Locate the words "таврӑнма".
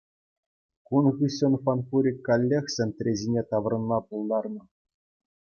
3.53-3.99